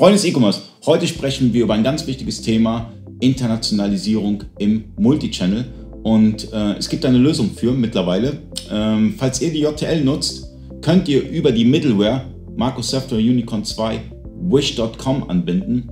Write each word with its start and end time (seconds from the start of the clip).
Freunde 0.00 0.16
des 0.16 0.24
E-Commerce, 0.24 0.62
heute 0.86 1.06
sprechen 1.06 1.52
wir 1.52 1.64
über 1.64 1.74
ein 1.74 1.84
ganz 1.84 2.06
wichtiges 2.06 2.40
Thema, 2.40 2.90
Internationalisierung 3.20 4.44
im 4.56 4.84
Multichannel. 4.96 5.66
Und 6.02 6.50
äh, 6.54 6.72
es 6.78 6.88
gibt 6.88 7.04
eine 7.04 7.18
Lösung 7.18 7.50
für 7.50 7.72
mittlerweile. 7.72 8.38
Ähm, 8.72 9.16
falls 9.18 9.42
ihr 9.42 9.52
die 9.52 9.60
JTL 9.60 10.02
nutzt, 10.02 10.46
könnt 10.80 11.06
ihr 11.06 11.28
über 11.28 11.52
die 11.52 11.66
Middleware 11.66 12.22
Marcos 12.56 12.88
Software 12.88 13.18
Unicorn 13.18 13.62
2 13.62 14.00
Wish.com 14.48 15.28
anbinden. 15.28 15.90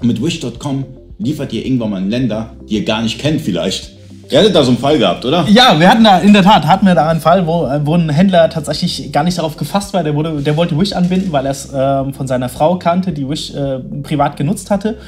Und 0.00 0.06
mit 0.06 0.22
Wish.com 0.22 0.84
liefert 1.18 1.52
ihr 1.52 1.66
irgendwann 1.66 1.90
mal 1.90 2.02
in 2.04 2.10
Länder, 2.10 2.56
die 2.70 2.76
ihr 2.76 2.84
gar 2.84 3.02
nicht 3.02 3.18
kennt 3.18 3.40
vielleicht. 3.40 3.97
Ihr 4.30 4.38
hattet 4.38 4.54
da 4.54 4.62
so 4.62 4.70
einen 4.70 4.78
Fall 4.78 4.98
gehabt, 4.98 5.24
oder? 5.24 5.46
Ja, 5.48 5.78
wir 5.78 5.88
hatten 5.88 6.04
da, 6.04 6.18
in 6.18 6.32
der 6.32 6.42
Tat, 6.42 6.66
hatten 6.66 6.86
wir 6.86 6.94
da 6.94 7.08
einen 7.08 7.20
Fall, 7.20 7.46
wo, 7.46 7.66
äh, 7.66 7.80
wo 7.84 7.94
ein 7.94 8.10
Händler 8.10 8.50
tatsächlich 8.50 9.10
gar 9.10 9.24
nicht 9.24 9.38
darauf 9.38 9.56
gefasst 9.56 9.94
war. 9.94 10.04
Der, 10.04 10.14
wurde, 10.14 10.42
der 10.42 10.56
wollte 10.56 10.78
Wish 10.78 10.92
anbinden, 10.92 11.32
weil 11.32 11.46
er 11.46 11.52
es 11.52 11.72
äh, 11.72 12.12
von 12.12 12.26
seiner 12.26 12.48
Frau 12.48 12.76
kannte, 12.76 13.12
die 13.12 13.28
Wish 13.28 13.54
äh, 13.54 13.78
privat 14.02 14.36
genutzt 14.36 14.70
hatte. 14.70 14.98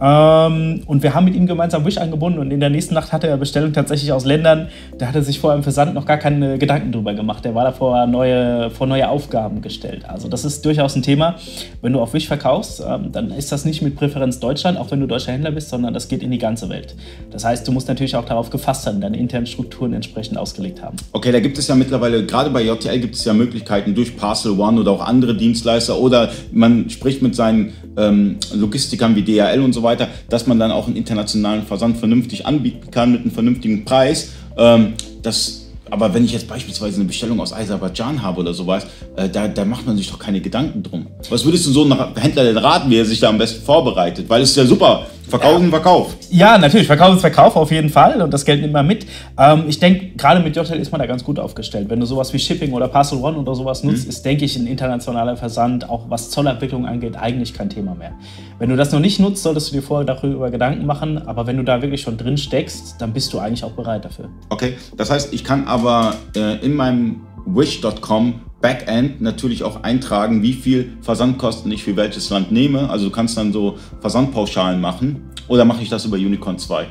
Ähm, 0.00 0.82
und 0.86 1.02
wir 1.02 1.14
haben 1.14 1.24
mit 1.24 1.34
ihm 1.34 1.46
gemeinsam 1.46 1.84
Wish 1.84 1.98
angebunden 1.98 2.38
und 2.38 2.50
in 2.50 2.60
der 2.60 2.70
nächsten 2.70 2.94
Nacht 2.94 3.12
hatte 3.12 3.28
er 3.28 3.36
Bestellungen 3.36 3.74
tatsächlich 3.74 4.12
aus 4.12 4.24
Ländern, 4.24 4.68
da 4.98 5.06
hat 5.06 5.14
er 5.14 5.22
sich 5.22 5.38
vor 5.38 5.52
einem 5.52 5.62
Versand 5.62 5.94
noch 5.94 6.06
gar 6.06 6.18
keine 6.18 6.58
Gedanken 6.58 6.92
drüber 6.92 7.14
gemacht. 7.14 7.44
Der 7.44 7.54
war 7.54 7.64
da 7.64 7.72
vor 7.72 8.06
neue, 8.06 8.70
vor 8.70 8.86
neue 8.86 9.08
Aufgaben 9.08 9.62
gestellt. 9.62 10.04
Also 10.08 10.28
das 10.28 10.44
ist 10.44 10.64
durchaus 10.64 10.96
ein 10.96 11.02
Thema. 11.02 11.36
Wenn 11.80 11.92
du 11.92 12.00
auf 12.00 12.12
Wish 12.12 12.26
verkaufst, 12.26 12.82
ähm, 12.86 13.12
dann 13.12 13.30
ist 13.30 13.52
das 13.52 13.64
nicht 13.64 13.82
mit 13.82 13.96
Präferenz 13.96 14.40
Deutschland, 14.40 14.78
auch 14.78 14.90
wenn 14.90 15.00
du 15.00 15.06
deutscher 15.06 15.32
Händler 15.32 15.52
bist, 15.52 15.68
sondern 15.68 15.94
das 15.94 16.08
geht 16.08 16.22
in 16.22 16.30
die 16.30 16.38
ganze 16.38 16.68
Welt. 16.68 16.96
Das 17.30 17.44
heißt, 17.44 17.66
du 17.66 17.72
musst 17.72 17.88
natürlich 17.88 18.16
auch 18.16 18.24
darauf 18.24 18.50
gefasst 18.50 18.82
sein, 18.82 19.00
deine 19.00 19.16
internen 19.16 19.46
Strukturen 19.46 19.92
entsprechend 19.92 20.38
ausgelegt 20.38 20.82
haben. 20.82 20.96
Okay, 21.12 21.30
da 21.30 21.40
gibt 21.40 21.56
es 21.58 21.68
ja 21.68 21.74
mittlerweile, 21.74 22.26
gerade 22.26 22.50
bei 22.50 22.62
JTL 22.62 22.98
gibt 22.98 23.14
es 23.14 23.24
ja 23.24 23.32
Möglichkeiten 23.32 23.94
durch 23.94 24.16
Parcel 24.16 24.58
One 24.58 24.80
oder 24.80 24.90
auch 24.90 25.06
andere 25.06 25.36
Dienstleister 25.36 25.98
oder 25.98 26.30
man 26.52 26.90
spricht 26.90 27.22
mit 27.22 27.36
seinen 27.36 27.72
ähm, 27.96 28.38
Logistikern 28.52 29.14
wie 29.14 29.22
DHL 29.22 29.60
und 29.60 29.72
so 29.72 29.83
weiter, 29.84 30.08
dass 30.28 30.48
man 30.48 30.58
dann 30.58 30.72
auch 30.72 30.88
einen 30.88 30.96
internationalen 30.96 31.62
Versand 31.64 31.98
vernünftig 31.98 32.46
anbieten 32.46 32.90
kann 32.90 33.12
mit 33.12 33.20
einem 33.20 33.30
vernünftigen 33.30 33.84
Preis. 33.84 34.30
Ähm, 34.56 34.94
das 35.22 35.64
aber 35.90 36.12
wenn 36.14 36.24
ich 36.24 36.32
jetzt 36.32 36.48
beispielsweise 36.48 36.96
eine 36.96 37.04
Bestellung 37.04 37.40
aus 37.40 37.52
Aserbaidschan 37.52 38.22
habe 38.22 38.40
oder 38.40 38.54
sowas, 38.54 38.86
äh, 39.16 39.28
da, 39.28 39.48
da 39.48 39.64
macht 39.64 39.86
man 39.86 39.96
sich 39.96 40.10
doch 40.10 40.18
keine 40.18 40.40
Gedanken 40.40 40.82
drum. 40.82 41.06
Was 41.30 41.44
würdest 41.44 41.66
du 41.66 41.70
so 41.70 41.84
einem 41.84 41.98
Händler 42.16 42.44
denn 42.44 42.56
raten, 42.56 42.90
wie 42.90 42.96
er 42.96 43.04
sich 43.04 43.20
da 43.20 43.28
am 43.28 43.38
besten 43.38 43.64
vorbereitet? 43.64 44.28
Weil 44.28 44.42
es 44.42 44.50
ist 44.50 44.56
ja 44.56 44.64
super. 44.64 45.06
Verkaufen, 45.28 45.64
ja. 45.64 45.70
Verkauf. 45.70 46.16
Ja, 46.30 46.58
natürlich. 46.58 46.86
Verkauf 46.86 47.14
ist 47.14 47.20
Verkauf 47.20 47.56
auf 47.56 47.70
jeden 47.70 47.88
Fall 47.88 48.20
und 48.20 48.32
das 48.32 48.44
Geld 48.44 48.60
nimmt 48.60 48.72
man 48.72 48.86
mit. 48.86 49.06
Ähm, 49.38 49.64
ich 49.68 49.78
denke, 49.78 50.16
gerade 50.16 50.40
mit 50.40 50.54
JTL 50.54 50.78
ist 50.78 50.92
man 50.92 51.00
da 51.00 51.06
ganz 51.06 51.24
gut 51.24 51.38
aufgestellt. 51.38 51.88
Wenn 51.88 52.00
du 52.00 52.06
sowas 52.06 52.32
wie 52.32 52.38
Shipping 52.38 52.72
oder 52.72 52.88
Parcel 52.88 53.18
One 53.18 53.38
oder 53.38 53.54
sowas 53.54 53.84
nutzt, 53.84 54.04
mhm. 54.04 54.10
ist, 54.10 54.24
denke 54.24 54.44
ich, 54.44 54.56
ein 54.56 54.66
internationaler 54.66 55.36
Versand, 55.36 55.88
auch 55.88 56.10
was 56.10 56.30
Zollabwicklung 56.30 56.86
angeht, 56.86 57.16
eigentlich 57.16 57.54
kein 57.54 57.70
Thema 57.70 57.94
mehr. 57.94 58.12
Wenn 58.58 58.68
du 58.68 58.76
das 58.76 58.92
noch 58.92 59.00
nicht 59.00 59.18
nutzt, 59.18 59.42
solltest 59.42 59.70
du 59.70 59.76
dir 59.76 59.82
vorher 59.82 60.04
darüber 60.04 60.50
Gedanken 60.50 60.86
machen. 60.86 61.26
Aber 61.26 61.46
wenn 61.46 61.56
du 61.56 61.62
da 61.62 61.80
wirklich 61.80 62.02
schon 62.02 62.16
drin 62.16 62.36
steckst, 62.36 62.96
dann 63.00 63.12
bist 63.12 63.32
du 63.32 63.38
eigentlich 63.38 63.64
auch 63.64 63.72
bereit 63.72 64.04
dafür. 64.04 64.28
Okay, 64.50 64.74
das 64.96 65.10
heißt, 65.10 65.32
ich 65.32 65.44
kann 65.44 65.66
aber 65.66 66.14
äh, 66.36 66.64
in 66.64 66.74
meinem 66.74 67.22
wish.com 67.46 68.40
Backend 68.64 69.20
natürlich 69.20 69.62
auch 69.62 69.82
eintragen, 69.82 70.42
wie 70.42 70.54
viel 70.54 70.94
Versandkosten 71.02 71.70
ich 71.70 71.84
für 71.84 71.96
welches 71.96 72.30
Land 72.30 72.50
nehme. 72.50 72.88
Also 72.88 73.04
du 73.04 73.10
kannst 73.10 73.36
dann 73.36 73.52
so 73.52 73.76
Versandpauschalen 74.00 74.80
machen. 74.80 75.28
Oder 75.48 75.66
mache 75.66 75.82
ich 75.82 75.90
das 75.90 76.06
über 76.06 76.16
Unicorn 76.16 76.58
2? 76.58 76.86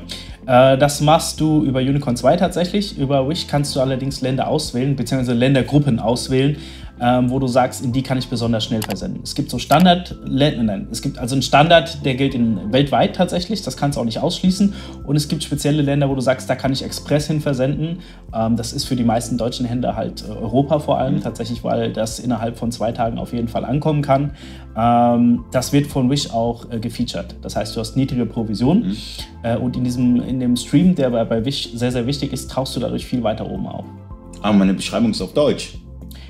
Äh, 0.46 0.78
das 0.78 1.02
machst 1.02 1.42
du 1.42 1.64
über 1.64 1.80
Unicorn 1.80 2.16
2 2.16 2.38
tatsächlich. 2.38 2.96
Über 3.00 3.28
Wish 3.28 3.48
kannst 3.48 3.76
du 3.76 3.80
allerdings 3.80 4.22
Länder 4.22 4.50
auswählen, 4.50 4.96
beziehungsweise 4.96 5.34
Ländergruppen 5.34 6.00
auswählen, 6.00 6.58
ähm, 7.00 7.30
wo 7.30 7.40
du 7.40 7.48
sagst, 7.48 7.84
in 7.84 7.92
die 7.92 8.04
kann 8.04 8.18
ich 8.18 8.28
besonders 8.28 8.66
schnell 8.66 8.82
versenden. 8.82 9.22
Es 9.24 9.36
gibt 9.36 9.50
so 9.50 9.58
Standard, 9.58 10.16
nein, 10.26 10.88
es 10.92 11.02
gibt 11.02 11.18
also 11.18 11.36
einen 11.36 11.42
Standard, 11.42 12.06
der 12.06 12.16
gilt 12.16 12.36
in, 12.36 12.72
weltweit 12.72 13.16
tatsächlich, 13.16 13.62
das 13.64 13.78
kannst 13.78 13.98
du 13.98 14.02
auch 14.02 14.06
nicht 14.06 14.20
ausschließen. 14.20 14.74
Und 15.06 15.16
es 15.16 15.28
gibt 15.28 15.44
spezielle 15.44 15.82
Länder, 15.82 16.10
wo 16.10 16.16
du 16.16 16.22
sagst, 16.22 16.50
da 16.50 16.56
kann 16.56 16.72
ich 16.72 16.84
Express 16.84 17.28
hin 17.28 17.42
versenden. 17.42 18.00
Ähm, 18.34 18.56
das 18.56 18.74
ist 18.74 18.86
für 18.86 18.96
die 18.96 19.04
meisten 19.04 19.38
deutschen 19.38 19.66
Händler 19.66 19.96
halt 19.96 20.24
äh, 20.28 20.32
Europa 20.32 20.80
vor 20.80 21.00
allem, 21.00 21.16
mhm. 21.16 21.22
tatsächlich, 21.22 21.64
weil 21.64 21.92
das 21.92 22.20
innerhalb 22.20 22.58
von 22.58 22.72
zwei 22.72 22.92
Tagen 22.92 23.18
auf 23.18 23.34
jeden 23.34 23.48
Fall 23.48 23.66
ankommen 23.66 24.02
kann. 24.02 24.32
Ähm, 24.78 25.46
das 25.52 25.74
wird 25.74 25.88
von 25.88 26.10
Wish 26.10 26.30
auch 26.32 26.72
äh, 26.72 26.80
gefeatured. 26.80 27.36
Das 27.42 27.56
heißt, 27.56 27.76
du 27.76 27.80
hast 27.80 27.96
niedrige 27.96 28.26
Provisionen 28.26 28.90
mhm. 28.90 28.96
äh, 29.44 29.58
und 29.58 29.76
in, 29.76 29.84
diesem, 29.84 30.22
in 30.22 30.40
dem 30.40 30.56
Stream, 30.56 30.96
der 30.96 31.10
bei, 31.10 31.24
bei 31.26 31.44
Wish 31.44 31.72
sehr, 31.74 31.92
sehr 31.92 32.06
wichtig 32.06 32.34
ist, 32.34 32.52
tauchst 32.52 32.76
du 32.76 32.80
dadurch 32.80 33.06
viel 33.06 33.24
weiter 33.24 33.50
oben 33.50 33.68
auf. 33.68 33.86
Aber 34.40 34.50
ah, 34.50 34.58
meine 34.58 34.74
Beschreibung 34.74 35.12
ist 35.12 35.22
auf 35.22 35.34
Deutsch. 35.34 35.76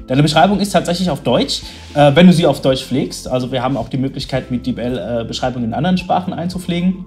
Deine 0.07 0.21
Beschreibung 0.21 0.59
ist 0.59 0.71
tatsächlich 0.71 1.09
auf 1.09 1.21
Deutsch, 1.21 1.61
äh, 1.93 2.11
wenn 2.13 2.27
du 2.27 2.33
sie 2.33 2.45
auf 2.45 2.61
Deutsch 2.61 2.83
pflegst. 2.83 3.27
Also 3.27 3.51
wir 3.51 3.63
haben 3.63 3.77
auch 3.77 3.89
die 3.89 3.97
Möglichkeit, 3.97 4.51
mit 4.51 4.65
DeepL 4.65 4.97
äh, 4.97 5.25
Beschreibungen 5.25 5.65
in 5.65 5.73
anderen 5.73 5.97
Sprachen 5.97 6.33
einzupflegen. 6.33 7.05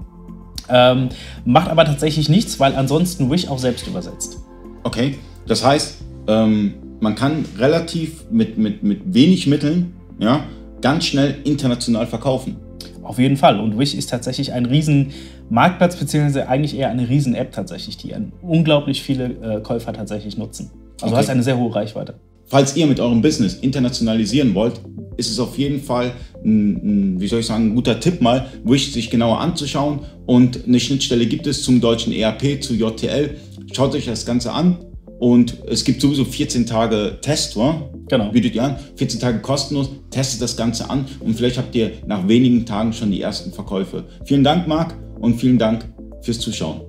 Ähm, 0.69 1.11
macht 1.45 1.71
aber 1.71 1.85
tatsächlich 1.85 2.29
nichts, 2.29 2.59
weil 2.59 2.75
ansonsten 2.75 3.31
Wish 3.31 3.49
auch 3.49 3.59
selbst 3.59 3.87
übersetzt. 3.87 4.39
Okay, 4.83 5.19
das 5.47 5.65
heißt, 5.65 5.99
ähm, 6.27 6.75
man 7.01 7.15
kann 7.15 7.45
relativ 7.59 8.25
mit, 8.31 8.57
mit, 8.57 8.83
mit 8.83 9.03
wenig 9.13 9.47
Mitteln 9.47 9.95
ja, 10.19 10.45
ganz 10.81 11.05
schnell 11.05 11.37
international 11.45 12.07
verkaufen. 12.07 12.57
Auf 13.03 13.19
jeden 13.19 13.37
Fall. 13.37 13.61
Und 13.61 13.79
Wish 13.79 13.95
ist 13.95 14.11
tatsächlich 14.11 14.53
ein 14.53 14.67
riesen 14.67 15.13
Marktplatz, 15.49 15.97
beziehungsweise 15.97 16.49
eigentlich 16.49 16.77
eher 16.77 16.91
eine 16.91 17.09
riesen 17.09 17.35
App 17.35 17.53
tatsächlich, 17.53 17.97
die 17.99 18.13
unglaublich 18.43 19.03
viele 19.03 19.25
äh, 19.27 19.61
Käufer 19.61 19.93
tatsächlich 19.93 20.37
nutzen. 20.37 20.71
Also 20.95 21.07
okay. 21.07 21.11
du 21.11 21.17
hast 21.19 21.31
eine 21.31 21.43
sehr 21.43 21.59
hohe 21.59 21.73
Reichweite. 21.75 22.15
Falls 22.49 22.77
ihr 22.77 22.87
mit 22.87 23.01
eurem 23.01 23.23
Business 23.23 23.55
internationalisieren 23.55 24.55
wollt, 24.55 24.81
ist 25.17 25.31
es 25.31 25.41
auf 25.41 25.59
jeden 25.59 25.83
Fall 25.83 26.13
ein, 26.45 27.15
ein, 27.15 27.21
wie 27.21 27.27
soll 27.27 27.41
ich 27.41 27.47
sagen, 27.47 27.67
ein 27.67 27.75
guter 27.75 27.99
Tipp 27.99 28.21
mal, 28.21 28.47
Wish 28.65 28.93
sich 28.93 29.11
genauer 29.11 29.41
anzuschauen. 29.41 30.01
Und 30.27 30.67
eine 30.67 30.79
Schnittstelle 30.79 31.27
gibt 31.27 31.47
es 31.47 31.63
zum 31.63 31.81
deutschen 31.81 32.13
ERP, 32.13 32.63
zu 32.63 32.75
JTL. 32.75 33.37
Schaut 33.73 33.95
euch 33.95 34.07
das 34.07 34.27
Ganze 34.27 34.53
an. 34.53 34.79
Und 35.19 35.57
es 35.67 35.85
gibt 35.85 36.01
sowieso 36.01 36.25
14 36.25 36.67
Tage 36.67 37.19
Test, 37.23 37.57
wa? 37.57 37.91
Genau. 38.09 38.31
Bietet 38.31 38.55
ihr 38.55 38.63
an. 38.63 38.77
14 38.97 39.19
Tage 39.19 39.41
kostenlos. 39.41 39.91
Testet 40.11 40.43
das 40.43 40.57
Ganze 40.57 40.89
an. 40.91 41.07
Und 41.21 41.35
vielleicht 41.35 41.59
habt 41.59 41.75
ihr 41.75 41.93
nach 42.07 42.29
wenigen 42.29 42.67
Tagen 42.67 42.93
schon 42.93 43.11
die 43.11 43.23
ersten 43.23 43.53
Verkäufe. 43.53 44.05
Vielen 44.25 44.45
Dank, 44.45 44.69
Marc. 44.69 44.95
Und 45.19 45.41
vielen 45.41 45.59
Dank 45.59 45.89
fürs 46.23 46.39
Zuschauen. 46.39 46.86